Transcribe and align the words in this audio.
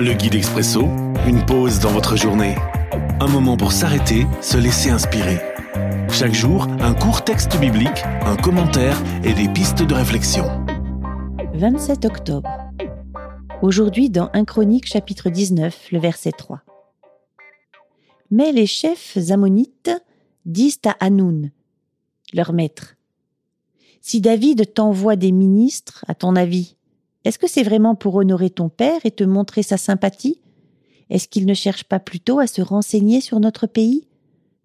Le 0.00 0.14
guide 0.14 0.36
expresso, 0.36 0.82
une 1.26 1.44
pause 1.44 1.80
dans 1.80 1.90
votre 1.90 2.14
journée. 2.14 2.54
Un 3.18 3.26
moment 3.26 3.56
pour 3.56 3.72
s'arrêter, 3.72 4.28
se 4.40 4.56
laisser 4.56 4.90
inspirer. 4.90 5.40
Chaque 6.08 6.34
jour, 6.34 6.68
un 6.78 6.94
court 6.94 7.24
texte 7.24 7.58
biblique, 7.58 8.04
un 8.22 8.36
commentaire 8.36 8.96
et 9.24 9.34
des 9.34 9.48
pistes 9.48 9.82
de 9.82 9.94
réflexion. 9.94 10.44
27 11.54 12.04
octobre. 12.04 12.48
Aujourd'hui 13.60 14.08
dans 14.08 14.30
1 14.34 14.44
Chronique 14.44 14.86
chapitre 14.86 15.30
19, 15.30 15.90
le 15.90 15.98
verset 15.98 16.30
3. 16.30 16.62
Mais 18.30 18.52
les 18.52 18.66
chefs 18.66 19.18
ammonites 19.30 19.90
disent 20.46 20.78
à 20.86 20.92
Hanoun, 21.04 21.50
leur 22.32 22.52
maître, 22.52 22.94
Si 24.00 24.20
David 24.20 24.74
t'envoie 24.74 25.16
des 25.16 25.32
ministres, 25.32 26.04
à 26.06 26.14
ton 26.14 26.36
avis, 26.36 26.76
est-ce 27.24 27.38
que 27.38 27.48
c'est 27.48 27.62
vraiment 27.62 27.94
pour 27.94 28.14
honorer 28.14 28.50
ton 28.50 28.68
père 28.68 29.00
et 29.04 29.10
te 29.10 29.24
montrer 29.24 29.62
sa 29.62 29.76
sympathie? 29.76 30.40
Est-ce 31.10 31.28
qu'il 31.28 31.46
ne 31.46 31.54
cherche 31.54 31.84
pas 31.84 31.98
plutôt 31.98 32.38
à 32.38 32.46
se 32.46 32.62
renseigner 32.62 33.20
sur 33.20 33.40
notre 33.40 33.66
pays? 33.66 34.06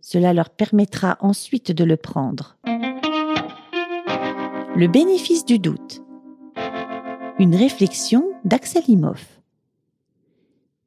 Cela 0.01 0.33
leur 0.33 0.49
permettra 0.49 1.17
ensuite 1.21 1.71
de 1.71 1.83
le 1.83 1.97
prendre. 1.97 2.57
Le 4.75 4.87
bénéfice 4.87 5.45
du 5.45 5.59
doute. 5.59 6.01
Une 7.39 7.55
réflexion 7.55 8.25
d'Axel 8.43 8.83
Imhoff. 8.87 9.41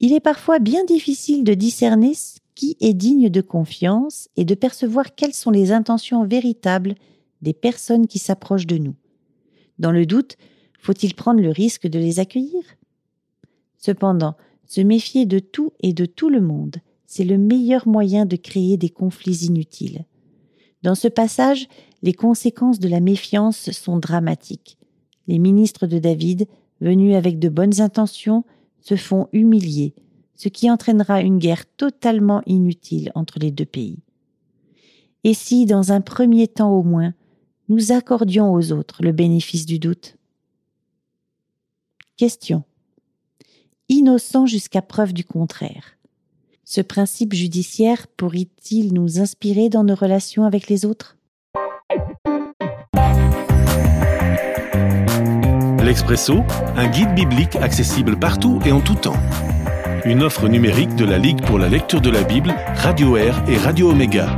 Il 0.01 0.13
est 0.13 0.21
parfois 0.21 0.59
bien 0.59 0.85
difficile 0.85 1.43
de 1.45 1.55
discerner 1.55 2.15
ce 2.15 2.39
qui 2.55 2.77
est 2.81 2.95
digne 2.95 3.31
de 3.31 3.41
confiance 3.41 4.29
et 4.37 4.45
de 4.45 4.55
percevoir 4.55 5.15
quelles 5.15 5.35
sont 5.35 5.51
les 5.51 5.73
intentions 5.73 6.25
véritables 6.25 6.95
des 7.43 7.55
personnes 7.55 8.07
qui 8.07 8.19
s'approchent 8.19 8.67
de 8.67 8.79
nous. 8.79 8.95
Dans 9.79 9.93
le 9.93 10.05
doute, 10.07 10.37
faut-il 10.87 11.17
prendre 11.17 11.41
le 11.41 11.51
risque 11.51 11.89
de 11.89 11.99
les 11.99 12.21
accueillir? 12.21 12.63
Cependant, 13.77 14.37
se 14.67 14.81
méfier 14.81 15.27
de 15.27 15.41
tout 15.41 15.73
et 15.81 15.93
de 15.93 16.07
tout 16.07 16.29
le 16.29 16.41
monde, 16.41 16.77
c'est 17.07 17.25
le 17.25 17.39
meilleur 17.39 17.89
moyen 17.89 18.25
de 18.25 18.37
créer 18.37 18.77
des 18.77 18.89
conflits 18.89 19.47
inutiles. 19.47 20.05
Dans 20.85 20.95
ce 20.95 21.09
passage, 21.09 21.67
les 22.03 22.13
conséquences 22.13 22.79
de 22.79 22.89
la 22.89 23.01
méfiance 23.01 23.73
sont 23.73 23.99
dramatiques. 23.99 24.79
Les 25.27 25.41
ministres 25.41 25.89
de 25.89 25.99
David, 25.99 26.47
venus 26.81 27.17
avec 27.17 27.41
de 27.41 27.49
bonnes 27.49 27.81
intentions, 27.81 28.45
se 28.81 28.95
font 28.95 29.27
humilier, 29.33 29.93
ce 30.37 30.49
qui 30.49 30.71
entraînera 30.71 31.21
une 31.21 31.39
guerre 31.39 31.67
totalement 31.77 32.43
inutile 32.47 33.11
entre 33.17 33.41
les 33.41 33.51
deux 33.51 33.65
pays. 33.65 33.99
Et 35.25 35.35
si, 35.35 35.67
dans 35.67 35.91
un 35.91 36.01
premier 36.01 36.47
temps 36.47 36.73
au 36.73 36.85
moins, 36.85 37.13
nous 37.69 37.91
accordions 37.91 38.53
aux 38.53 38.71
autres 38.71 39.03
le 39.03 39.11
bénéfice 39.11 39.67
du 39.67 39.81
doute? 39.81 40.17
Question. 42.17 42.63
Innocent 43.91 44.47
jusqu'à 44.47 44.81
preuve 44.81 45.13
du 45.13 45.23
contraire. 45.23 45.99
Ce 46.65 46.81
principe 46.81 47.35
judiciaire 47.35 48.07
pourrait-il 48.07 48.95
nous 48.95 49.21
inspirer 49.21 49.69
dans 49.69 49.85
nos 49.85 49.95
relations 49.95 50.45
avec 50.45 50.69
les 50.69 50.87
autres? 50.87 51.19
L'Expresso, 55.85 56.39
un 56.75 56.89
guide 56.89 57.15
biblique 57.15 57.55
accessible 57.57 58.19
partout 58.19 58.61
et 58.65 58.73
en 58.73 58.81
tout 58.81 58.95
temps. 58.95 59.21
Une 60.07 60.23
offre 60.23 60.49
numérique 60.49 60.97
de 60.97 61.05
la 61.05 61.19
Ligue 61.19 61.45
pour 61.45 61.59
la 61.59 61.69
lecture 61.69 62.01
de 62.01 62.11
la 62.11 62.23
Bible, 62.23 62.55
Radio 62.77 63.19
Air 63.19 63.45
et 63.47 63.59
Radio 63.59 63.91
Omega. 63.91 64.31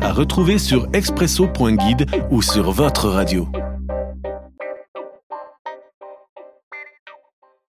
À 0.00 0.12
retrouver 0.12 0.58
sur 0.58 0.88
expresso.guide 0.92 2.06
ou 2.30 2.42
sur 2.42 2.70
votre 2.70 3.08
radio. 3.08 3.48